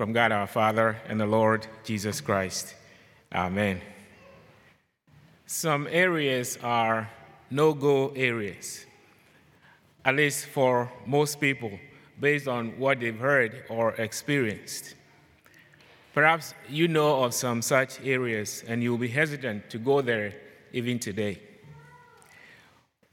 [0.00, 2.74] from God our Father and the Lord Jesus Christ.
[3.34, 3.82] Amen.
[5.44, 7.10] Some areas are
[7.50, 8.86] no go areas,
[10.02, 11.78] at least for most people,
[12.18, 14.94] based on what they've heard or experienced.
[16.14, 20.32] Perhaps you know of some such areas and you'll be hesitant to go there
[20.72, 21.38] even today.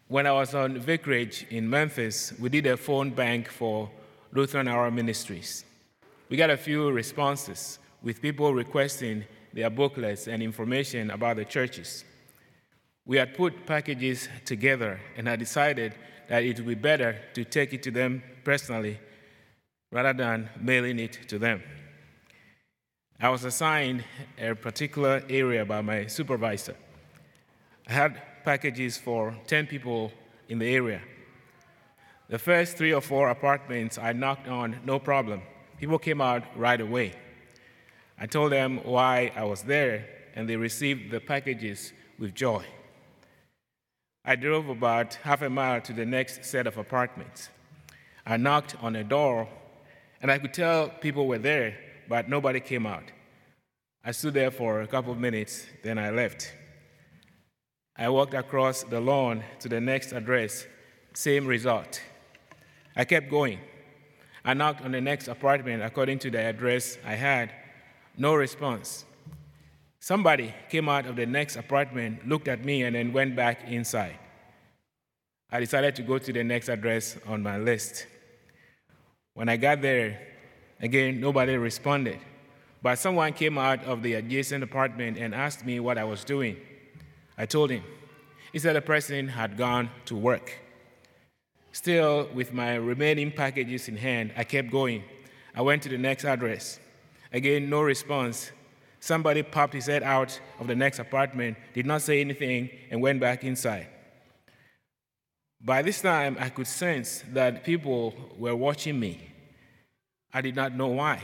[0.07, 3.91] When I was on vicarage in Memphis, we did a phone bank for
[4.31, 5.65] Lutheran Hour Ministries.
[6.29, 12.03] We got a few responses with people requesting their booklets and information about the churches.
[13.05, 15.93] We had put packages together and had decided
[16.27, 18.99] that it would be better to take it to them personally
[19.91, 21.63] rather than mailing it to them.
[23.19, 24.03] I was assigned
[24.37, 26.75] a particular area by my supervisor.
[27.87, 30.11] I had packages for 10 people
[30.49, 31.01] in the area.
[32.29, 35.41] The first three or four apartments I knocked on, no problem.
[35.79, 37.13] People came out right away.
[38.19, 42.65] I told them why I was there, and they received the packages with joy.
[44.25, 47.49] I drove about half a mile to the next set of apartments.
[48.25, 49.47] I knocked on a door,
[50.21, 51.77] and I could tell people were there,
[52.09, 53.03] but nobody came out.
[54.03, 56.51] I stood there for a couple of minutes, then I left.
[57.95, 60.65] I walked across the lawn to the next address,
[61.13, 62.01] same result.
[62.95, 63.59] I kept going.
[64.47, 67.51] I knocked on the next apartment according to the address I had,
[68.17, 69.03] no response.
[69.99, 74.17] Somebody came out of the next apartment, looked at me, and then went back inside.
[75.51, 78.07] I decided to go to the next address on my list.
[79.33, 80.17] When I got there,
[80.79, 82.19] again, nobody responded.
[82.81, 86.55] But someone came out of the adjacent apartment and asked me what I was doing.
[87.37, 87.83] I told him.
[88.53, 90.53] He said the person had gone to work.
[91.77, 95.03] Still, with my remaining packages in hand, I kept going.
[95.53, 96.79] I went to the next address.
[97.31, 98.51] Again, no response.
[98.99, 103.19] Somebody popped his head out of the next apartment, did not say anything, and went
[103.19, 103.89] back inside.
[105.61, 109.29] By this time, I could sense that people were watching me.
[110.33, 111.23] I did not know why.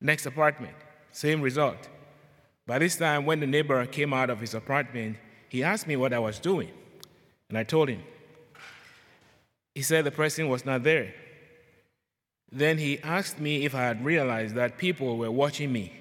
[0.00, 0.76] Next apartment,
[1.10, 1.88] same result.
[2.64, 5.16] By this time, when the neighbor came out of his apartment,
[5.48, 6.70] he asked me what I was doing,
[7.48, 8.04] and I told him.
[9.74, 11.14] He said the person was not there.
[12.52, 15.92] Then he asked me if I had realized that people were watching me.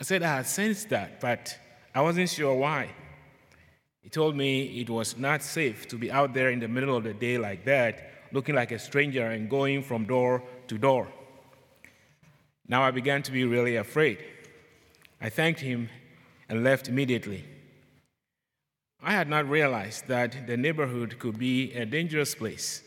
[0.00, 1.56] I said I had sensed that, but
[1.94, 2.90] I wasn't sure why.
[4.00, 7.04] He told me it was not safe to be out there in the middle of
[7.04, 11.08] the day like that, looking like a stranger and going from door to door.
[12.68, 14.18] Now I began to be really afraid.
[15.20, 15.88] I thanked him
[16.48, 17.44] and left immediately.
[19.02, 22.82] I had not realized that the neighborhood could be a dangerous place.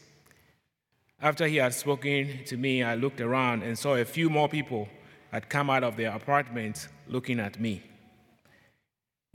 [1.22, 4.88] After he had spoken to me, I looked around and saw a few more people
[5.32, 7.84] had come out of their apartments looking at me.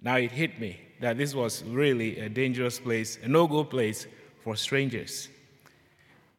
[0.00, 4.06] Now it hit me that this was really a dangerous place, a no go place
[4.42, 5.28] for strangers.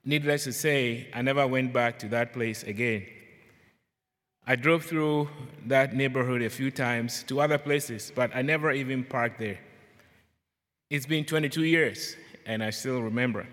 [0.04, 3.06] Needless to say, I never went back to that place again.
[4.46, 5.30] I drove through
[5.66, 9.60] that neighborhood a few times to other places, but I never even parked there.
[10.88, 12.16] It's been 22 years,
[12.46, 13.48] and I still remember.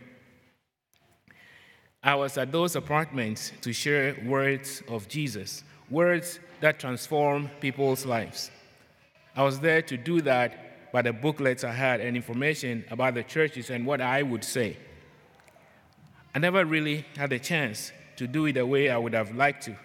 [2.03, 8.51] I was at those apartments to share words of Jesus, words that transform people's lives.
[9.35, 13.23] I was there to do that by the booklets I had and information about the
[13.23, 14.77] churches and what I would say.
[16.35, 19.65] I never really had a chance to do it the way I would have liked
[19.65, 19.77] to.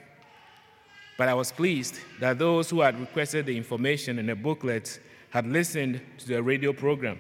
[1.17, 5.47] But I was pleased that those who had requested the information in the booklets had
[5.47, 7.17] listened to the radio program.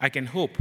[0.00, 0.56] I can hope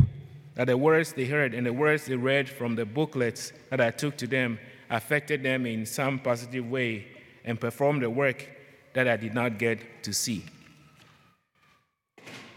[0.56, 3.92] that the words they heard and the words they read from the booklets that I
[3.92, 7.08] took to them affected them in some positive way
[7.46, 8.50] and performed the work
[8.94, 10.44] that I did not get to see.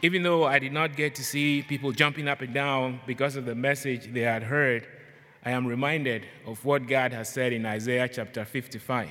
[0.02, 3.44] Even though I did not get to see people jumping up and down because of
[3.44, 4.84] the message they had heard,
[5.44, 9.10] I am reminded of what God has said in Isaiah chapter 55.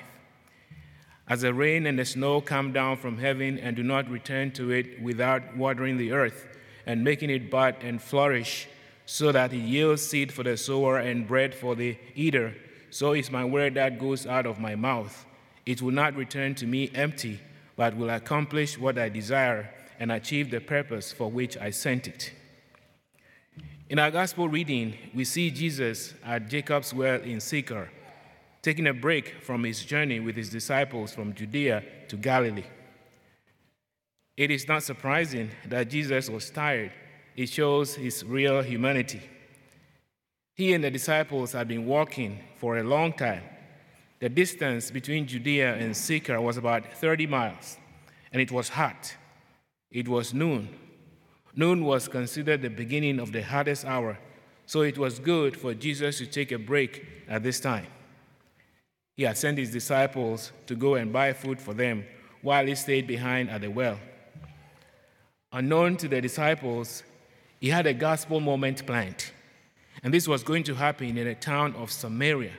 [1.30, 4.72] As the rain and the snow come down from heaven and do not return to
[4.72, 8.68] it without watering the earth and making it bud and flourish,
[9.06, 12.56] so that it yields seed for the sower and bread for the eater,
[12.90, 15.26] so is my word that goes out of my mouth.
[15.66, 17.40] It will not return to me empty,
[17.76, 22.34] but will accomplish what I desire and achieve the purpose for which I sent it.
[23.90, 27.90] In our gospel reading, we see Jesus at Jacob's well in Sychar
[28.62, 32.64] taking a break from his journey with his disciples from Judea to Galilee.
[34.38, 36.92] It is not surprising that Jesus was tired.
[37.36, 39.22] It shows his real humanity.
[40.56, 43.44] He and the disciples had been walking for a long time.
[44.20, 47.78] The distance between Judea and Sychar was about 30 miles,
[48.32, 49.16] and it was hot.
[49.90, 50.70] It was noon.
[51.56, 54.18] Noon was considered the beginning of the hottest hour,
[54.66, 57.88] so it was good for Jesus to take a break at this time.
[59.18, 62.06] He had sent his disciples to go and buy food for them
[62.42, 64.00] while he stayed behind at the well.
[65.54, 67.04] Unknown to the disciples,
[67.60, 69.32] he had a gospel moment planned.
[70.04, 72.54] And this was going to happen in the town of Samaria.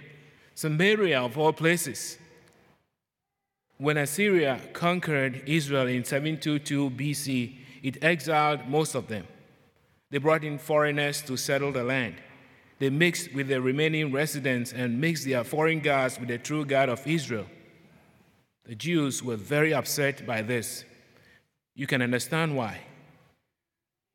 [0.55, 2.19] Samaria, of all places.
[3.79, 9.27] When Assyria conquered Israel in 722 BC, it exiled most of them.
[10.11, 12.17] They brought in foreigners to settle the land.
[12.79, 16.89] They mixed with the remaining residents and mixed their foreign gods with the true God
[16.89, 17.47] of Israel.
[18.65, 20.85] The Jews were very upset by this.
[21.75, 22.81] You can understand why.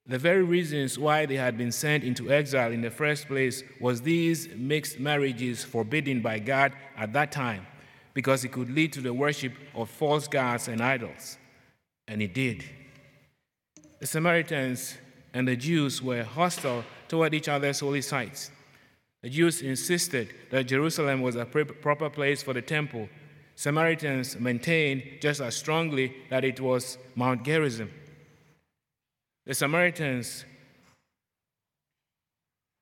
[0.06, 4.02] The very reasons why they had been sent into exile in the first place was
[4.02, 7.68] these mixed marriages forbidden by God at that time
[8.14, 11.38] because it could lead to the worship of false gods and idols.
[12.08, 12.64] And it did.
[14.00, 14.96] The Samaritans
[15.34, 18.50] and the Jews were hostile toward each other's holy sites.
[19.24, 23.10] The Jews insisted that Jerusalem was a proper place for the temple.
[23.58, 27.92] Samaritans maintained just as strongly that it was Mount Gerizim.
[29.48, 30.46] The Samaritans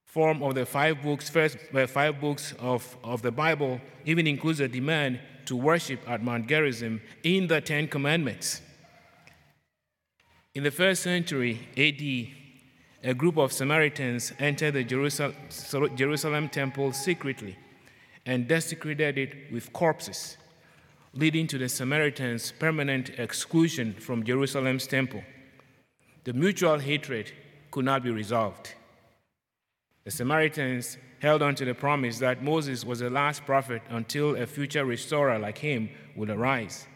[0.06, 4.60] form of the five books, first uh, five books of, of the Bible, even includes
[4.60, 8.62] a demand to worship at Mount Gerizim in the Ten Commandments.
[10.56, 15.36] In the first century AD, a group of Samaritans entered the Jerusalem,
[15.96, 17.56] Jerusalem temple secretly
[18.26, 20.36] and desecrated it with corpses,
[21.16, 25.24] leading to the Samaritans' permanent exclusion from Jerusalem's temple
[26.26, 27.32] the mutual hatred
[27.70, 28.74] could not be resolved.
[30.06, 34.46] The Samaritans held on to the promise that Moses was the last prophet until a
[34.48, 36.88] future restorer like him would arise.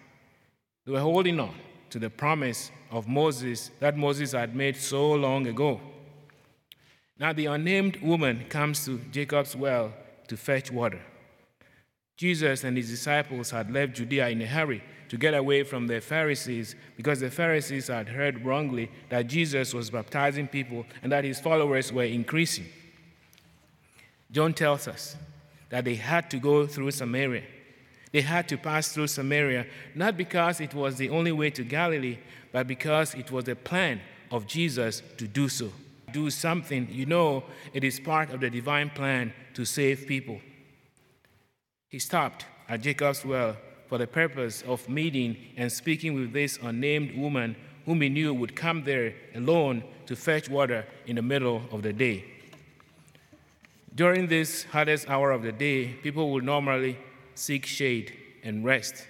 [0.85, 1.55] They were holding on
[1.91, 5.79] to the promise of Moses that Moses had made so long ago.
[7.19, 9.93] Now, the unnamed woman comes to Jacob's well
[10.27, 11.01] to fetch water.
[12.19, 16.01] Jesus and his disciples had left Judea in a hurry to get away from the
[16.01, 21.39] Pharisees because the Pharisees had heard wrongly that Jesus was baptizing people and that his
[21.39, 22.65] followers were increasing.
[24.33, 25.15] John tells us
[25.69, 27.43] that they had to go through Samaria.
[28.11, 32.17] They had to pass through Samaria, not because it was the only way to Galilee,
[32.51, 35.71] but because it was the plan of Jesus to do so.
[36.11, 40.41] Do something, you know, it is part of the divine plan to save people.
[41.89, 43.57] He stopped at Jacob's well
[43.87, 47.55] for the purpose of meeting and speaking with this unnamed woman
[47.85, 51.91] whom he knew would come there alone to fetch water in the middle of the
[51.91, 52.23] day.
[53.95, 56.97] During this hottest hour of the day, people would normally
[57.33, 58.13] seek shade
[58.43, 59.07] and rest.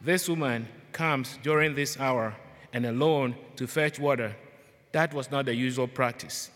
[0.00, 2.34] This woman comes during this hour
[2.72, 4.34] and alone to fetch water.
[4.92, 6.50] That was not the usual practice.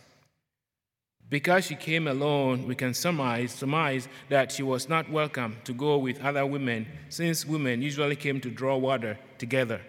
[1.29, 5.99] Because she came alone, we can surmise, surmise that she was not welcome to go
[5.99, 9.81] with other women, since women usually came to draw water together.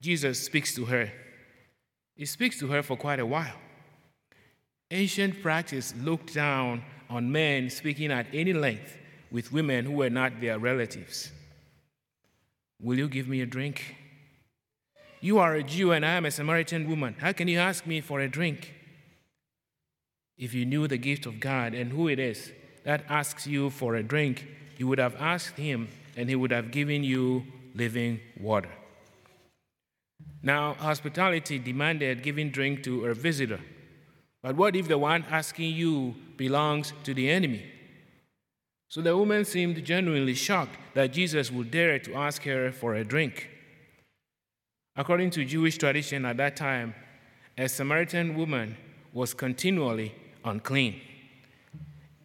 [0.00, 1.10] Jesus speaks to her.
[2.14, 3.56] He speaks to her for quite a while.
[4.90, 8.96] Ancient practice looked down on men speaking at any length
[9.32, 11.32] with women who were not their relatives.
[12.80, 13.96] Will you give me a drink?
[15.20, 17.16] You are a Jew and I am a Samaritan woman.
[17.18, 18.72] How can you ask me for a drink?
[20.36, 22.52] If you knew the gift of God and who it is
[22.84, 26.70] that asks you for a drink, you would have asked him and he would have
[26.70, 28.70] given you living water.
[30.42, 33.60] Now, hospitality demanded giving drink to a visitor.
[34.42, 37.64] But what if the one asking you belongs to the enemy?
[38.88, 43.04] So the woman seemed genuinely shocked that Jesus would dare to ask her for a
[43.04, 43.48] drink.
[44.96, 46.94] According to Jewish tradition at that time,
[47.56, 48.76] a Samaritan woman
[49.12, 50.14] was continually
[50.44, 51.00] unclean.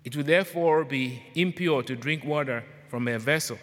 [0.04, 3.58] It would therefore be impure to drink water from a vessel.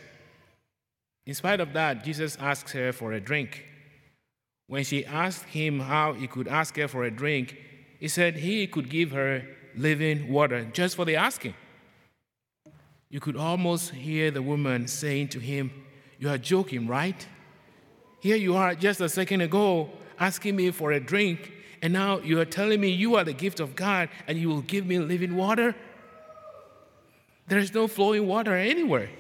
[1.25, 3.65] In spite of that, Jesus asks her for a drink.
[4.69, 7.57] When she asked him how he could ask her for a drink,
[7.99, 9.43] he said he could give her
[9.77, 11.55] living water just for the asking.
[13.09, 15.71] You could almost hear the woman saying to him,
[16.19, 17.27] You are joking, right?
[18.21, 21.53] Here you are just a second ago asking me for a drink,
[21.83, 24.63] and now you are telling me you are the gift of God and you will
[24.63, 25.75] give me living water?
[27.49, 29.11] There's no flowing water anywhere.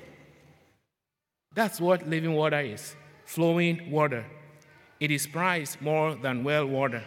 [1.55, 4.25] That's what living water is flowing water.
[5.01, 7.03] It is priced more than well water.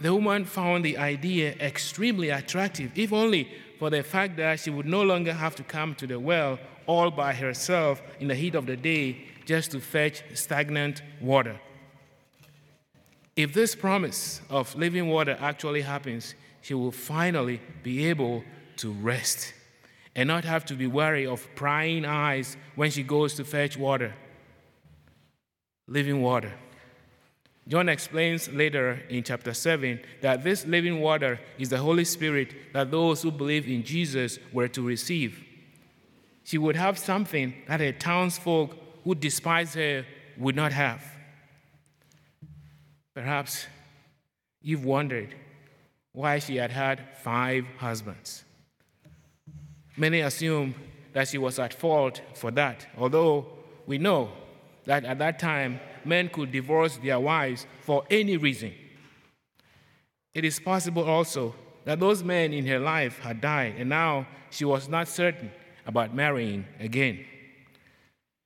[0.00, 4.86] The woman found the idea extremely attractive, if only for the fact that she would
[4.86, 8.66] no longer have to come to the well all by herself in the heat of
[8.66, 11.58] the day just to fetch stagnant water.
[13.36, 18.44] If this promise of living water actually happens, she will finally be able
[18.76, 19.54] to rest
[20.14, 24.14] and not have to be wary of prying eyes when she goes to fetch water.
[25.88, 26.52] Living water.
[27.66, 32.90] John explains later in chapter 7 that this living water is the Holy Spirit that
[32.90, 35.42] those who believe in Jesus were to receive.
[36.44, 40.04] She would have something that her townsfolk who despise her
[40.36, 41.13] would not have.
[43.14, 43.66] Perhaps
[44.60, 45.34] you've wondered
[46.12, 48.44] why she had had five husbands.
[49.96, 50.74] Many assume
[51.12, 53.46] that she was at fault for that, although
[53.86, 54.32] we know
[54.84, 58.72] that at that time men could divorce their wives for any reason.
[60.34, 61.54] It is possible also
[61.84, 65.52] that those men in her life had died, and now she was not certain
[65.86, 67.24] about marrying again.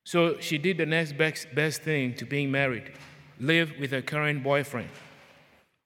[0.05, 2.93] So she did the next best, best thing to being married
[3.41, 4.89] live with her current boyfriend.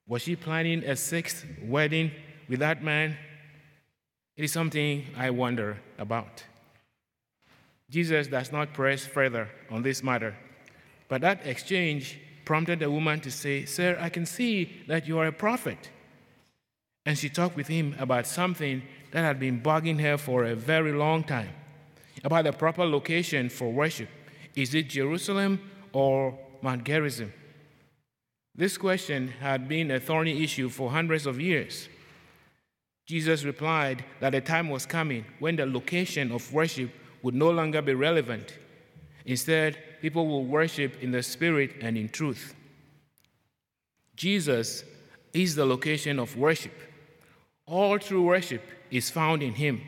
[0.07, 2.11] Was she planning a sixth wedding
[2.49, 3.17] with that man?
[4.37, 6.45] It is something I wonder about.
[7.91, 10.35] Jesus does not press further on this matter,
[11.09, 15.27] but that exchange prompted the woman to say, Sir, I can see that you are
[15.27, 15.91] a prophet.
[17.05, 20.93] And she talked with him about something that had been bugging her for a very
[20.93, 21.51] long time
[22.25, 24.09] about the proper location for worship.
[24.55, 25.61] Is it Jerusalem
[25.93, 27.33] or Mount Gerizim?
[28.55, 31.89] This question had been a thorny issue for hundreds of years.
[33.07, 36.91] Jesus replied that a time was coming when the location of worship
[37.23, 38.59] would no longer be relevant.
[39.25, 42.55] Instead, people will worship in the spirit and in truth.
[44.17, 44.85] Jesus
[45.33, 46.75] is the location of worship.
[47.67, 49.81] All true worship is found in Him.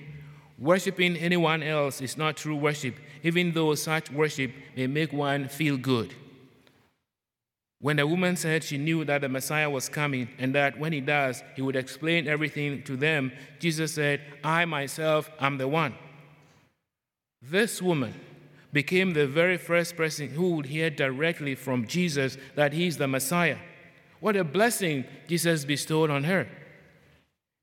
[0.58, 5.76] Worshipping anyone else is not true worship, even though such worship may make one feel
[5.76, 6.14] good.
[7.84, 11.02] When the woman said she knew that the Messiah was coming and that when he
[11.02, 15.94] does, he would explain everything to them, Jesus said, I myself am the one.
[17.42, 18.14] This woman
[18.72, 23.06] became the very first person who would hear directly from Jesus that he is the
[23.06, 23.58] Messiah.
[24.18, 26.48] What a blessing Jesus bestowed on her.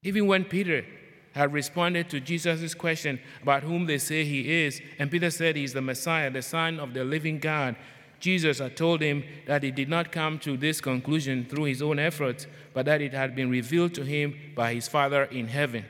[0.03, 0.85] Even when Peter
[1.33, 5.63] had responded to Jesus' question about whom they say he is, and Peter said he
[5.63, 7.75] is the Messiah, the Son of the living God,
[8.21, 11.99] Jesus had told him that he did not come to this conclusion through his own
[11.99, 15.85] efforts, but that it had been revealed to him by his Father in heaven.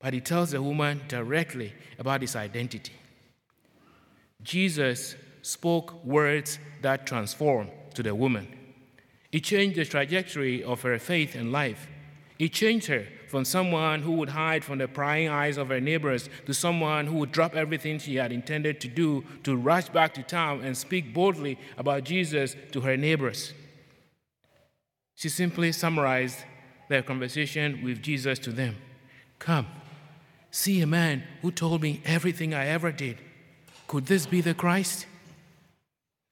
[0.00, 2.92] But he tells the woman directly about his identity.
[4.42, 8.46] Jesus spoke words that transformed to the woman.
[9.32, 11.88] It changed the trajectory of her faith and life.
[12.38, 16.28] It changed her from someone who would hide from the prying eyes of her neighbors
[16.46, 20.22] to someone who would drop everything she had intended to do to rush back to
[20.22, 23.52] town and speak boldly about Jesus to her neighbors.
[25.14, 26.38] She simply summarized
[26.88, 28.76] their conversation with Jesus to them
[29.38, 29.66] Come,
[30.50, 33.18] see a man who told me everything I ever did.
[33.86, 35.06] Could this be the Christ?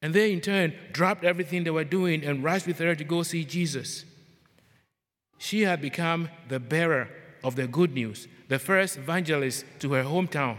[0.01, 3.23] And they, in turn, dropped everything they were doing and rushed with her to go
[3.23, 4.05] see Jesus.
[5.39, 7.09] She had become the bearer
[7.43, 10.57] of the good news, the first evangelist to her hometown.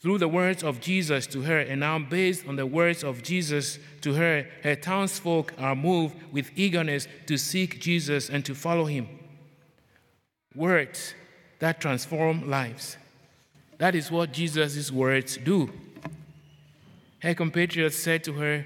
[0.00, 3.80] Through the words of Jesus to her, and now based on the words of Jesus
[4.02, 9.08] to her, her townsfolk are moved with eagerness to seek Jesus and to follow him.
[10.54, 11.14] Words
[11.58, 12.96] that transform lives.
[13.78, 15.70] That is what Jesus' words do.
[17.20, 18.64] Her compatriots said to her,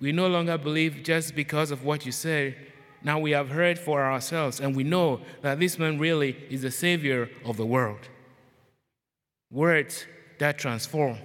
[0.00, 2.56] We no longer believe just because of what you said
[3.02, 6.70] now we have heard for ourselves, and we know that this man really is the
[6.70, 8.08] Savior of the world.
[9.50, 10.04] Words
[10.38, 11.18] that transform,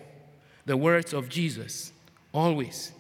[0.66, 1.92] the words of Jesus,
[2.32, 2.92] always.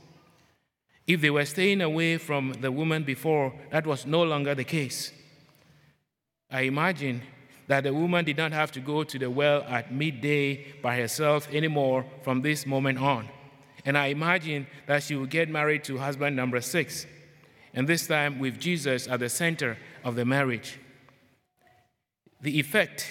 [1.06, 5.12] If they were staying away from the woman before, that was no longer the case.
[6.50, 7.22] I imagine
[7.68, 11.48] that the woman did not have to go to the well at midday by herself
[11.51, 13.27] anymore from this moment on.
[13.86, 17.06] And I imagine that she would get married to husband number six
[17.74, 20.80] and this time with Jesus at the center of the marriage.
[22.42, 23.08] The effect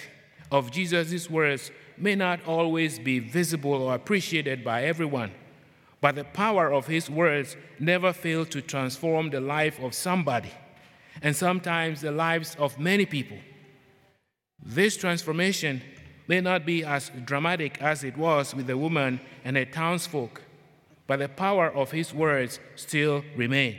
[0.51, 5.31] of Jesus' words may not always be visible or appreciated by everyone,
[6.01, 10.51] but the power of his words never failed to transform the life of somebody,
[11.21, 13.37] and sometimes the lives of many people.
[14.63, 15.81] This transformation
[16.27, 20.41] may not be as dramatic as it was with the woman and her townsfolk,
[21.05, 23.77] but the power of his words still remains.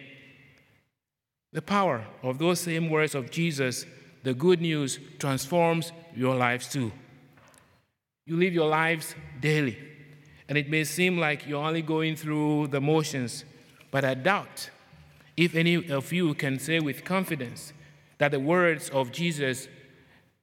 [1.55, 3.87] The power of those same words of Jesus,
[4.25, 6.91] the good news, transforms your lives too.
[8.27, 9.79] You live your lives daily,
[10.49, 13.45] and it may seem like you're only going through the motions,
[13.93, 14.69] but I doubt
[15.37, 17.73] if any of you can say with confidence
[18.19, 19.69] that the words of Jesus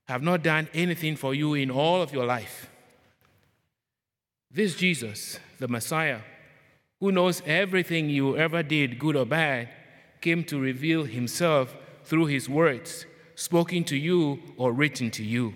[0.07, 2.69] have not done anything for you in all of your life.
[4.49, 6.21] This Jesus, the Messiah,
[7.01, 9.67] who knows everything you ever did, good or bad,
[10.21, 15.53] came to reveal himself through his words, spoken to you or written to you.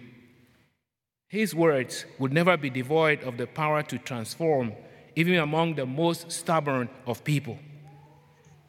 [1.28, 4.74] His words would never be devoid of the power to transform,
[5.16, 7.60] even among the most stubborn of people.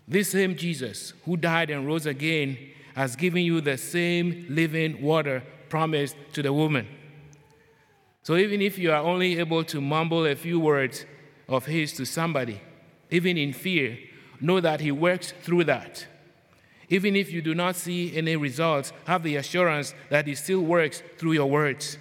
[0.09, 2.59] This same Jesus, who died and rose again,
[2.95, 6.87] has given you the same living water promised to the woman.
[8.23, 11.05] So even if you are only able to mumble a few words
[11.49, 12.61] of His to somebody,
[13.11, 13.99] even in fear,
[14.41, 16.07] know that He works through that.
[16.89, 21.03] Even if you do not see any results, have the assurance that He still works
[21.19, 21.99] through your words.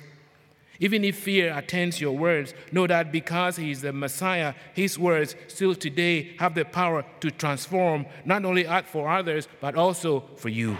[0.79, 5.35] Even if fear attends your words, know that because He is the Messiah, His words
[5.47, 10.77] still today have the power to transform not only for others, but also for you.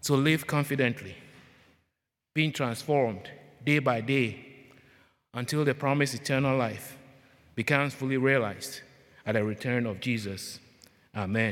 [0.00, 1.16] So live confidently,
[2.34, 3.30] being transformed
[3.64, 4.46] day by day
[5.34, 6.98] until the promised eternal life
[7.54, 8.80] becomes fully realized
[9.26, 10.58] at the return of Jesus.
[11.14, 11.40] Amen.